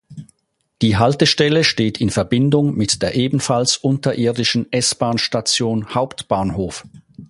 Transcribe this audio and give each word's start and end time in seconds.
Die 0.81 0.97
Haltestelle 0.97 1.63
steht 1.63 2.01
in 2.01 2.09
Verbindung 2.09 2.75
mit 2.75 3.03
der 3.03 3.13
ebenfalls 3.13 3.77
unterirdischen 3.77 4.65
S-Bahn-Station 4.73 5.93
Hauptbahnhof. 5.93 6.85